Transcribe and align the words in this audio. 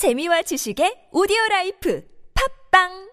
재미와 0.00 0.40
지식의 0.48 1.12
오디오 1.12 1.36
라이프. 1.50 2.00
팟빵 2.32 3.09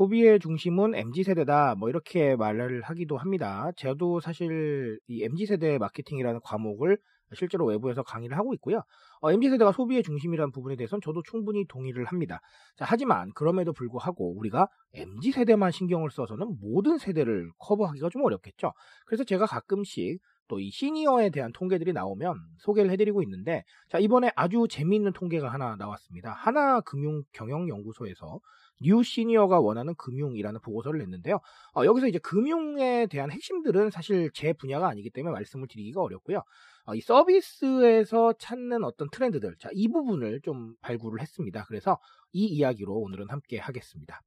소비의 0.00 0.40
중심은 0.40 0.94
MZ세대다. 0.94 1.74
뭐 1.74 1.90
이렇게 1.90 2.34
말을 2.34 2.80
하기도 2.80 3.18
합니다. 3.18 3.70
저도 3.76 4.20
사실 4.20 4.98
이 5.08 5.22
MZ세대 5.24 5.76
마케팅이라는 5.76 6.40
과목을 6.42 6.96
실제로 7.34 7.66
외부에서 7.66 8.02
강의를 8.02 8.38
하고 8.38 8.54
있고요. 8.54 8.80
어, 9.20 9.30
MZ세대가 9.30 9.72
소비의 9.72 10.02
중심이라는 10.02 10.52
부분에 10.52 10.76
대해서는 10.76 11.02
저도 11.02 11.22
충분히 11.22 11.66
동의를 11.66 12.06
합니다. 12.06 12.40
자, 12.76 12.86
하지만 12.88 13.30
그럼에도 13.34 13.74
불구하고 13.74 14.38
우리가 14.38 14.68
MZ세대만 14.94 15.70
신경을 15.70 16.10
써서는 16.10 16.56
모든 16.62 16.96
세대를 16.96 17.50
커버하기가 17.58 18.08
좀 18.08 18.24
어렵겠죠. 18.24 18.72
그래서 19.04 19.24
제가 19.24 19.44
가끔씩 19.44 20.18
또이 20.48 20.70
시니어에 20.70 21.28
대한 21.30 21.52
통계들이 21.52 21.92
나오면 21.92 22.34
소개를 22.58 22.90
해드리고 22.90 23.22
있는데 23.22 23.62
자 23.88 23.98
이번에 23.98 24.32
아주 24.34 24.66
재미있는 24.68 25.12
통계가 25.12 25.48
하나 25.48 25.76
나왔습니다. 25.76 26.32
하나금융경영연구소에서 26.32 28.40
뉴 28.80 29.02
시니어가 29.02 29.60
원하는 29.60 29.94
금융이라는 29.94 30.60
보고서를 30.60 30.98
냈는데요. 31.00 31.40
어, 31.76 31.84
여기서 31.84 32.08
이제 32.08 32.18
금융에 32.18 33.06
대한 33.06 33.30
핵심들은 33.30 33.90
사실 33.90 34.30
제 34.32 34.52
분야가 34.52 34.88
아니기 34.88 35.10
때문에 35.10 35.32
말씀을 35.32 35.68
드리기가 35.68 36.00
어렵고요. 36.00 36.42
어, 36.86 36.94
이 36.94 37.00
서비스에서 37.00 38.34
찾는 38.38 38.84
어떤 38.84 39.08
트렌드들, 39.10 39.56
자, 39.58 39.68
이 39.72 39.88
부분을 39.88 40.40
좀 40.42 40.74
발굴을 40.80 41.20
했습니다. 41.20 41.64
그래서 41.68 41.98
이 42.32 42.46
이야기로 42.46 42.94
오늘은 42.94 43.28
함께 43.28 43.58
하겠습니다. 43.58 44.22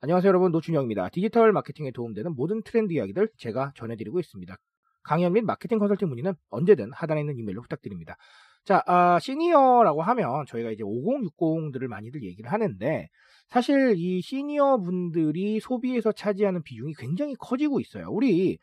안녕하세요 0.00 0.28
여러분 0.28 0.52
노준영입니다. 0.52 1.10
디지털 1.10 1.52
마케팅에 1.52 1.90
도움되는 1.90 2.34
모든 2.34 2.62
트렌드 2.62 2.92
이야기들 2.92 3.30
제가 3.38 3.72
전해드리고 3.74 4.20
있습니다. 4.20 4.54
강연 5.02 5.32
및 5.34 5.44
마케팅 5.44 5.78
컨설팅 5.78 6.08
문의는 6.08 6.34
언제든 6.50 6.92
하단에 6.92 7.20
있는 7.20 7.38
이메일로 7.38 7.62
부탁드립니다. 7.62 8.16
자, 8.64 8.82
아, 8.86 9.18
시니어라고 9.18 10.02
하면 10.02 10.46
저희가 10.46 10.70
이제 10.70 10.82
5060들을 10.82 11.86
많이들 11.86 12.22
얘기를 12.22 12.50
하는데 12.50 13.08
사실 13.48 13.94
이 13.96 14.22
시니어 14.22 14.78
분들이 14.78 15.60
소비에서 15.60 16.12
차지하는 16.12 16.62
비중이 16.62 16.94
굉장히 16.94 17.34
커지고 17.38 17.80
있어요. 17.80 18.08
우리 18.10 18.58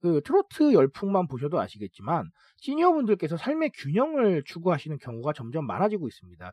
그 0.00 0.20
트로트 0.24 0.72
열풍만 0.72 1.28
보셔도 1.28 1.60
아시겠지만 1.60 2.30
시니어 2.56 2.92
분들께서 2.92 3.36
삶의 3.36 3.72
균형을 3.74 4.42
추구하시는 4.46 4.98
경우가 4.98 5.32
점점 5.34 5.66
많아지고 5.66 6.08
있습니다. 6.08 6.52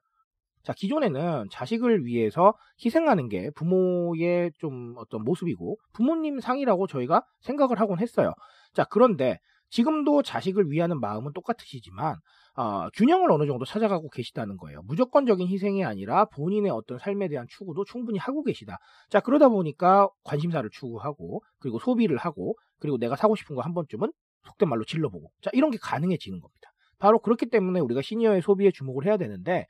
자, 0.63 0.73
기존에는 0.73 1.47
자식을 1.49 2.05
위해서 2.05 2.53
희생하는 2.83 3.29
게 3.29 3.49
부모의 3.51 4.51
좀 4.59 4.93
어떤 4.97 5.23
모습이고 5.23 5.77
부모님 5.93 6.41
상이라고 6.41 6.87
저희가 6.87 7.23
생각을 7.41 7.79
하곤 7.79 7.99
했어요. 7.99 8.33
자, 8.73 8.83
그런데 8.83 9.39
지금도 9.69 10.23
자식을 10.23 10.71
위하는 10.71 10.99
마음은 10.99 11.33
똑같으시지만 11.33 12.15
어, 12.55 12.89
균형을 12.89 13.31
어느 13.31 13.45
정도 13.45 13.65
찾아가고 13.65 14.09
계시다는 14.09 14.57
거예요. 14.57 14.81
무조건적인 14.83 15.47
희생이 15.47 15.85
아니라 15.85 16.25
본인의 16.25 16.71
어떤 16.71 16.97
삶에 16.97 17.27
대한 17.29 17.45
추구도 17.49 17.85
충분히 17.85 18.17
하고 18.19 18.43
계시다. 18.43 18.77
자, 19.09 19.19
그러다 19.19 19.49
보니까 19.49 20.09
관심사를 20.23 20.69
추구하고 20.71 21.41
그리고 21.59 21.79
소비를 21.79 22.17
하고 22.17 22.55
그리고 22.79 22.97
내가 22.97 23.15
사고 23.15 23.35
싶은 23.35 23.55
거 23.55 23.61
한 23.61 23.73
번쯤은 23.73 24.11
속된 24.47 24.67
말로 24.69 24.83
질러보고 24.85 25.31
자, 25.41 25.49
이런 25.53 25.71
게 25.71 25.77
가능해지는 25.81 26.39
겁니다. 26.39 26.71
바로 26.97 27.19
그렇기 27.19 27.45
때문에 27.49 27.79
우리가 27.79 28.01
시니어의 28.01 28.41
소비에 28.41 28.71
주목을 28.71 29.05
해야 29.05 29.17
되는데 29.17 29.65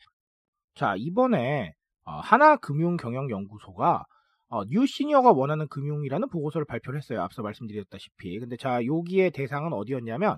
자, 0.75 0.95
이번에 0.97 1.73
어, 2.05 2.11
하나금융경영연구소가 2.21 4.05
어, 4.49 4.63
뉴 4.65 4.85
시니어가 4.85 5.31
원하는 5.31 5.67
금융이라는 5.67 6.29
보고서를 6.29 6.65
발표를 6.65 6.99
했어요. 6.99 7.21
앞서 7.21 7.41
말씀드렸다시피. 7.43 8.39
근데 8.39 8.57
자, 8.57 8.83
여기에 8.85 9.29
대상은 9.31 9.73
어디였냐면 9.73 10.37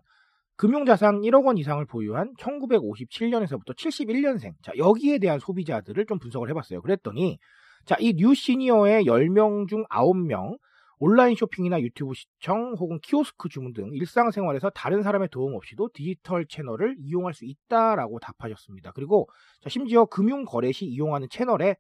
금융자산 0.58 1.22
1억 1.22 1.46
원 1.46 1.58
이상을 1.58 1.84
보유한 1.86 2.34
1957년에서부터 2.40 3.76
71년생. 3.76 4.54
자, 4.62 4.74
여기에 4.78 5.20
대한 5.20 5.40
소비자들을 5.40 6.06
좀 6.06 6.20
분석을 6.20 6.50
해봤어요. 6.50 6.82
그랬더니, 6.82 7.40
자, 7.86 7.96
이 8.00 8.14
뉴 8.14 8.34
시니어의 8.36 9.06
10명 9.06 9.68
중 9.68 9.86
9명, 9.90 10.58
온라인 11.00 11.36
쇼핑이나 11.36 11.82
유튜브 11.82 12.14
시청 12.14 12.76
혹은 12.78 13.00
키오스크 13.02 13.50
주문 13.50 13.74
등 13.74 13.90
일상생활에서 13.94 14.70
다른 14.72 15.02
사람의 15.02 15.30
도움 15.32 15.56
없이도 15.56 15.90
디지털 15.94 16.46
채널을 16.48 16.96
이용할 17.00 17.34
수 17.34 17.46
있다라고 17.46 18.20
답하셨습니다. 18.20 18.92
그리고 18.94 19.28
자, 19.62 19.70
심지어 19.70 20.06
금융 20.06 20.46
거래 20.46 20.72
시 20.72 20.86
이용하는 20.86 21.28
채널의 21.32 21.76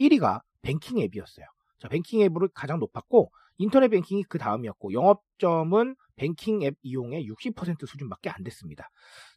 1위가 0.00 0.42
뱅킹 0.62 0.98
앱이었어요. 0.98 1.46
자, 1.78 1.88
뱅킹 1.88 2.20
앱으로 2.22 2.48
가장 2.54 2.78
높았고 2.78 3.30
인터넷 3.58 3.88
뱅킹이 3.88 4.24
그 4.24 4.38
다음이었고 4.38 4.92
영업점은 4.92 5.96
뱅킹 6.16 6.62
앱 6.62 6.76
이용의 6.82 7.28
60% 7.28 7.86
수준밖에 7.86 8.30
안 8.30 8.42
됐습니다. 8.42 8.88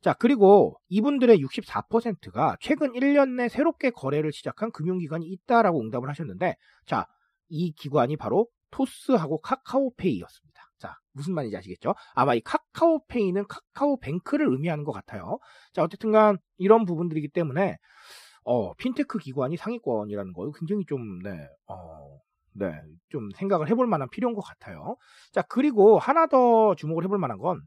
자, 0.01 0.13
그리고 0.13 0.79
이분들의 0.87 1.37
64%가 1.39 2.57
최근 2.61 2.93
1년 2.93 3.35
내 3.35 3.49
새롭게 3.49 3.91
거래를 3.91 4.31
시작한 4.31 4.71
금융기관이 4.71 5.25
있다라고 5.25 5.81
응답을 5.81 6.09
하셨는데 6.09 6.55
자, 6.85 7.05
이 7.49 7.71
기관이 7.73 8.17
바로 8.17 8.47
토스하고 8.71 9.41
카카오페이였습니다. 9.41 10.61
자, 10.77 10.97
무슨 11.11 11.33
말인지 11.33 11.57
아시겠죠? 11.57 11.93
아마 12.13 12.35
이 12.35 12.41
카카오페이는 12.41 13.45
카카오뱅크를 13.47 14.47
의미하는 14.49 14.83
것 14.83 14.91
같아요. 14.91 15.39
자, 15.73 15.83
어쨌든 15.83 16.11
간 16.11 16.37
이런 16.57 16.85
부분들이기 16.85 17.29
때문에 17.29 17.77
어, 18.45 18.73
핀테크 18.75 19.19
기관이 19.19 19.57
상위권이라는 19.57 20.33
거 20.33 20.51
굉장히 20.51 20.85
좀 20.85 21.19
네, 21.19 21.47
어, 21.67 22.08
네, 22.59 22.73
좀 23.09 23.29
생각을 23.35 23.69
해볼 23.69 23.87
만한 23.87 24.09
필요한 24.09 24.35
것 24.35 24.41
같아요. 24.41 24.97
자, 25.31 25.41
그리고 25.43 25.97
하나 25.97 26.27
더 26.27 26.75
주목을 26.75 27.05
해볼 27.05 27.17
만한 27.17 27.37
건, 27.37 27.61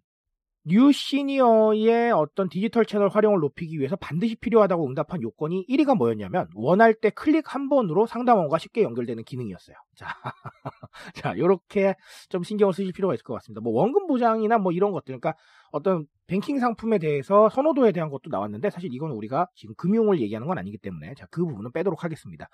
뉴 0.65 0.93
시니어의 0.93 2.13
어떤 2.13 2.49
디지털 2.49 2.85
채널 2.85 3.09
활용을 3.09 3.41
높이기 3.41 3.79
위해서 3.79 3.97
반드시 3.97 4.37
필요하다고 4.37 4.87
응답한 4.87 5.21
요건이 5.21 5.67
1위가 5.69 5.97
뭐였냐면, 5.97 6.47
원할 6.55 6.95
때 6.95 7.11
클릭 7.11 7.53
한 7.55 7.69
번으로 7.69 8.07
상담원과 8.07 8.59
쉽게 8.59 8.83
연결되는 8.83 9.25
기능이었어요. 9.25 9.77
자, 9.97 10.07
자, 11.17 11.37
요렇게 11.37 11.97
좀 12.29 12.45
신경을 12.45 12.75
쓰실 12.75 12.93
필요가 12.93 13.15
있을 13.15 13.25
것 13.25 13.35
같습니다. 13.35 13.61
뭐, 13.61 13.73
원금 13.73 14.07
보장이나 14.07 14.59
뭐 14.59 14.71
이런 14.71 14.93
것들, 14.93 15.19
그러니까 15.19 15.35
어떤 15.73 16.07
뱅킹 16.29 16.61
상품에 16.61 16.99
대해서 16.99 17.49
선호도에 17.49 17.91
대한 17.91 18.09
것도 18.09 18.31
나왔는데, 18.31 18.71
사실 18.71 18.91
이건 18.93 19.11
우리가 19.11 19.49
지금 19.57 19.75
금융을 19.77 20.21
얘기하는 20.21 20.47
건 20.47 20.59
아니기 20.59 20.79
때문에, 20.79 21.15
자, 21.15 21.27
그 21.33 21.45
부분은 21.45 21.73
빼도록 21.73 22.05
하겠습니다. 22.05 22.49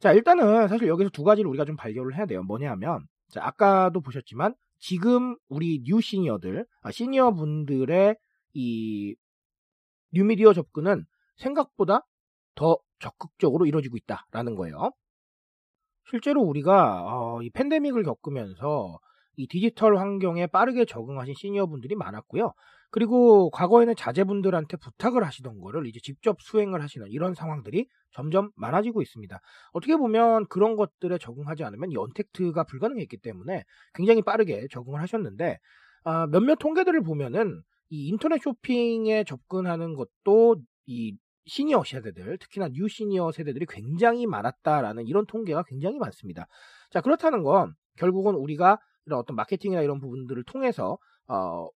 자, 0.00 0.12
일단은 0.12 0.68
사실 0.68 0.88
여기서 0.88 1.10
두 1.10 1.24
가지를 1.24 1.48
우리가 1.50 1.64
좀 1.66 1.76
발견을 1.76 2.16
해야 2.16 2.26
돼요. 2.26 2.42
뭐냐 2.42 2.70
하면, 2.72 3.06
자, 3.28 3.40
아까도 3.44 4.00
보셨지만, 4.00 4.54
지금 4.78 5.36
우리 5.48 5.82
뉴 5.84 6.00
시니어들, 6.00 6.66
아, 6.80 6.90
시니어 6.90 7.32
분들의 7.32 8.16
이 8.54 9.14
뉴미디어 10.12 10.54
접근은 10.54 11.04
생각보다 11.36 12.06
더 12.54 12.78
적극적으로 12.98 13.66
이루어지고 13.66 13.98
있다라는 13.98 14.54
거예요. 14.54 14.90
실제로 16.10 16.42
우리가 16.42 17.02
어, 17.04 17.42
이 17.42 17.50
팬데믹을 17.50 18.02
겪으면서 18.02 18.98
이 19.36 19.46
디지털 19.46 19.96
환경에 19.98 20.46
빠르게 20.46 20.84
적응하신 20.84 21.34
시니어 21.34 21.66
분들이 21.66 21.94
많았고요. 21.94 22.52
그리고 22.90 23.50
과거에는 23.50 23.94
자제분들한테 23.96 24.76
부탁을 24.76 25.24
하시던 25.24 25.60
거를 25.60 25.86
이제 25.86 26.00
직접 26.02 26.40
수행을 26.40 26.82
하시는 26.82 27.06
이런 27.08 27.34
상황들이 27.34 27.86
점점 28.12 28.50
많아지고 28.56 29.00
있습니다. 29.02 29.40
어떻게 29.72 29.96
보면 29.96 30.46
그런 30.48 30.76
것들에 30.76 31.18
적응하지 31.18 31.64
않으면 31.64 31.92
이 31.92 31.96
언택트가 31.96 32.64
불가능했기 32.64 33.18
때문에 33.18 33.64
굉장히 33.94 34.22
빠르게 34.22 34.66
적응을 34.70 35.00
하셨는데 35.00 35.58
아, 36.04 36.26
몇몇 36.26 36.56
통계들을 36.56 37.02
보면은 37.02 37.62
이 37.90 38.08
인터넷 38.08 38.40
쇼핑에 38.42 39.24
접근하는 39.24 39.94
것도 39.94 40.56
이 40.86 41.16
시니어 41.46 41.82
세대들, 41.84 42.38
특히나 42.38 42.68
뉴 42.72 42.88
시니어 42.88 43.32
세대들이 43.32 43.66
굉장히 43.68 44.26
많았다라는 44.26 45.06
이런 45.06 45.26
통계가 45.26 45.64
굉장히 45.66 45.98
많습니다. 45.98 46.46
자, 46.90 47.00
그렇다는 47.00 47.42
건 47.42 47.74
결국은 47.96 48.34
우리가 48.34 48.78
이런 49.06 49.18
어떤 49.18 49.36
마케팅이나 49.36 49.82
이런 49.82 49.98
부분들을 50.00 50.44
통해서 50.44 50.98
어, 51.26 51.68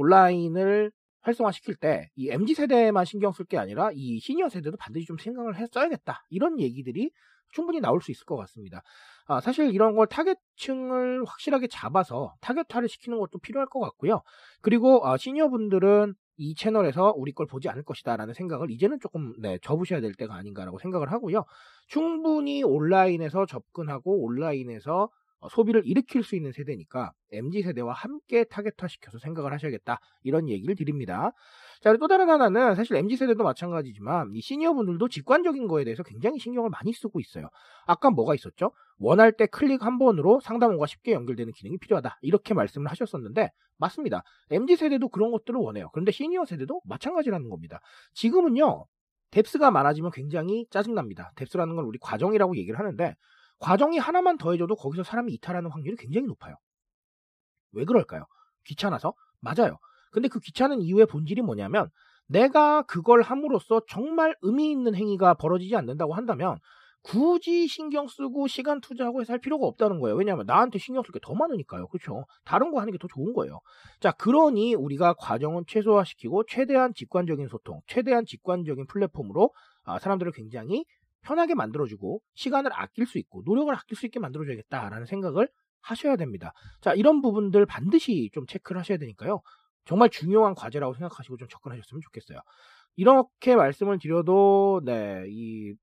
온라인을 0.00 0.90
활성화시킬 1.22 1.76
때 1.76 2.08
이 2.16 2.30
MZ 2.30 2.54
세대만 2.54 3.04
신경 3.04 3.32
쓸 3.32 3.44
게 3.46 3.58
아니라 3.58 3.90
이 3.94 4.18
시니어 4.20 4.48
세대도 4.48 4.76
반드시 4.78 5.06
좀 5.06 5.18
생각을 5.18 5.56
했어야겠다 5.56 6.24
이런 6.30 6.58
얘기들이 6.60 7.10
충분히 7.52 7.80
나올 7.80 8.00
수 8.00 8.10
있을 8.12 8.24
것 8.26 8.36
같습니다. 8.36 8.82
아, 9.26 9.40
사실 9.40 9.72
이런 9.74 9.96
걸 9.96 10.06
타겟층을 10.06 11.24
확실하게 11.26 11.66
잡아서 11.68 12.34
타겟화를 12.40 12.88
시키는 12.88 13.18
것도 13.18 13.38
필요할 13.40 13.66
것 13.68 13.80
같고요. 13.80 14.22
그리고 14.62 15.06
아, 15.06 15.16
시니어 15.16 15.48
분들은 15.48 16.14
이 16.36 16.54
채널에서 16.54 17.12
우리 17.16 17.32
걸 17.32 17.46
보지 17.46 17.68
않을 17.68 17.82
것이다라는 17.84 18.34
생각을 18.34 18.70
이제는 18.70 18.98
조금 19.00 19.34
네, 19.40 19.58
접으셔야 19.62 20.00
될 20.00 20.14
때가 20.14 20.34
아닌가라고 20.34 20.78
생각을 20.78 21.12
하고요. 21.12 21.44
충분히 21.88 22.62
온라인에서 22.62 23.46
접근하고 23.46 24.24
온라인에서 24.24 25.04
어, 25.04 25.08
소비를 25.48 25.82
일으킬 25.86 26.22
수 26.22 26.36
있는 26.36 26.52
세대니까 26.52 27.12
MZ 27.32 27.62
세대와 27.62 27.92
함께 27.94 28.44
타겟화 28.44 28.88
시켜서 28.88 29.18
생각을 29.18 29.52
하셔야겠다 29.52 30.00
이런 30.22 30.48
얘기를 30.48 30.74
드립니다. 30.74 31.32
자, 31.80 31.96
또 31.96 32.08
다른 32.08 32.28
하나는 32.28 32.74
사실 32.74 32.96
MZ 32.96 33.16
세대도 33.16 33.42
마찬가지지만 33.42 34.30
이 34.34 34.40
시니어 34.40 34.74
분들도 34.74 35.08
직관적인 35.08 35.66
거에 35.66 35.84
대해서 35.84 36.02
굉장히 36.02 36.38
신경을 36.38 36.68
많이 36.68 36.92
쓰고 36.92 37.20
있어요. 37.20 37.48
아까 37.86 38.10
뭐가 38.10 38.34
있었죠? 38.34 38.72
원할 38.98 39.32
때 39.32 39.46
클릭 39.46 39.82
한 39.82 39.98
번으로 39.98 40.40
상담원과 40.40 40.86
쉽게 40.86 41.12
연결되는 41.12 41.52
기능이 41.54 41.78
필요하다. 41.78 42.18
이렇게 42.20 42.52
말씀을 42.52 42.90
하셨었는데 42.90 43.50
맞습니다. 43.78 44.22
MZ 44.50 44.76
세대도 44.76 45.08
그런 45.08 45.30
것들을 45.30 45.58
원해요. 45.58 45.88
그런데 45.92 46.12
시니어 46.12 46.44
세대도 46.44 46.82
마찬가지라는 46.84 47.48
겁니다. 47.48 47.80
지금은요. 48.12 48.84
뎁스가 49.30 49.70
많아지면 49.70 50.10
굉장히 50.10 50.66
짜증납니다. 50.70 51.32
뎁스라는 51.36 51.76
건 51.76 51.84
우리 51.84 51.98
과정이라고 51.98 52.56
얘기를 52.56 52.78
하는데 52.78 53.14
과정이 53.60 53.98
하나만 53.98 54.38
더해줘도 54.38 54.74
거기서 54.76 55.04
사람이 55.04 55.32
이탈하는 55.34 55.70
확률이 55.70 55.96
굉장히 55.96 56.26
높아요. 56.26 56.56
왜 57.72 57.84
그럴까요? 57.84 58.24
귀찮아서? 58.64 59.14
맞아요. 59.40 59.78
근데 60.10 60.28
그 60.28 60.40
귀찮은 60.40 60.80
이유의 60.80 61.06
본질이 61.06 61.42
뭐냐면 61.42 61.88
내가 62.26 62.82
그걸 62.82 63.22
함으로써 63.22 63.82
정말 63.88 64.34
의미 64.42 64.70
있는 64.70 64.94
행위가 64.94 65.34
벌어지지 65.34 65.76
않는다고 65.76 66.14
한다면 66.14 66.58
굳이 67.02 67.66
신경 67.66 68.08
쓰고 68.08 68.46
시간 68.46 68.80
투자하고 68.80 69.20
해서 69.22 69.32
할 69.32 69.40
필요가 69.40 69.66
없다는 69.66 70.00
거예요. 70.00 70.16
왜냐하면 70.16 70.44
나한테 70.46 70.78
신경 70.78 71.02
쓸 71.02 71.12
게 71.12 71.20
더 71.22 71.34
많으니까요. 71.34 71.86
그렇죠? 71.88 72.26
다른 72.44 72.70
거 72.72 72.80
하는 72.80 72.92
게 72.92 72.98
더 72.98 73.08
좋은 73.08 73.32
거예요. 73.32 73.60
자, 74.00 74.12
그러니 74.12 74.74
우리가 74.74 75.14
과정은 75.14 75.64
최소화시키고 75.66 76.44
최대한 76.46 76.92
직관적인 76.94 77.48
소통, 77.48 77.80
최대한 77.86 78.26
직관적인 78.26 78.86
플랫폼으로 78.86 79.50
아, 79.84 79.98
사람들을 79.98 80.32
굉장히 80.32 80.84
편하게 81.22 81.54
만들어주고 81.54 82.20
시간을 82.34 82.70
아낄 82.74 83.06
수 83.06 83.18
있고 83.18 83.42
노력을 83.44 83.72
아낄 83.74 83.96
수 83.96 84.06
있게 84.06 84.20
만들어줘야겠다라는 84.20 85.06
생각을 85.06 85.48
하셔야 85.82 86.16
됩니다. 86.16 86.52
자, 86.80 86.94
이런 86.94 87.22
부분들 87.22 87.66
반드시 87.66 88.30
좀 88.32 88.46
체크를 88.46 88.78
하셔야 88.80 88.98
되니까요. 88.98 89.40
정말 89.84 90.10
중요한 90.10 90.54
과제라고 90.54 90.94
생각하시고 90.94 91.36
좀 91.36 91.48
접근하셨으면 91.48 92.00
좋겠어요. 92.02 92.38
이렇게 92.96 93.56
말씀을 93.56 93.98
드려도 93.98 94.82
네, 94.84 95.24
이 95.28 95.74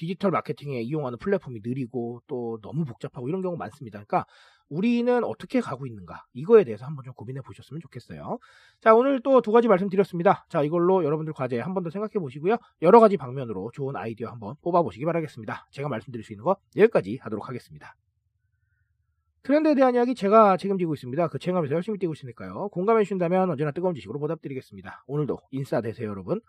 디지털 0.00 0.30
마케팅에 0.30 0.80
이용하는 0.80 1.18
플랫폼이 1.18 1.60
느리고 1.62 2.22
또 2.26 2.58
너무 2.62 2.86
복잡하고 2.86 3.28
이런 3.28 3.42
경우 3.42 3.56
많습니다. 3.58 3.98
그러니까 4.02 4.24
우리는 4.70 5.22
어떻게 5.24 5.60
가고 5.60 5.86
있는가 5.86 6.24
이거에 6.32 6.64
대해서 6.64 6.86
한번 6.86 7.04
좀 7.04 7.12
고민해 7.12 7.42
보셨으면 7.42 7.80
좋겠어요. 7.82 8.38
자 8.80 8.94
오늘 8.94 9.20
또 9.20 9.42
두 9.42 9.52
가지 9.52 9.68
말씀드렸습니다. 9.68 10.46
자 10.48 10.62
이걸로 10.62 11.04
여러분들 11.04 11.34
과제 11.34 11.60
한 11.60 11.74
번 11.74 11.84
더 11.84 11.90
생각해 11.90 12.12
보시고요. 12.14 12.56
여러 12.80 12.98
가지 12.98 13.18
방면으로 13.18 13.70
좋은 13.74 13.94
아이디어 13.94 14.30
한번 14.30 14.54
뽑아 14.62 14.80
보시기 14.82 15.04
바라겠습니다. 15.04 15.66
제가 15.70 15.88
말씀드릴 15.90 16.24
수 16.24 16.32
있는 16.32 16.44
거 16.44 16.56
여기까지 16.76 17.18
하도록 17.20 17.46
하겠습니다. 17.46 17.94
트렌드에 19.42 19.74
대한 19.74 19.94
이야기 19.94 20.14
제가 20.14 20.56
책임지고 20.56 20.94
있습니다. 20.94 21.28
그 21.28 21.38
책임감에서 21.38 21.74
열심히 21.74 21.98
뛰고 21.98 22.12
있으니까요. 22.14 22.68
공감해 22.70 23.02
주신다면 23.04 23.50
언제나 23.50 23.70
뜨거운 23.70 23.94
지식으로 23.94 24.18
보답드리겠습니다. 24.18 25.04
오늘도 25.06 25.40
인싸 25.50 25.80
되세요 25.82 26.08
여러분. 26.08 26.40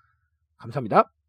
감사합니다. 0.57 1.20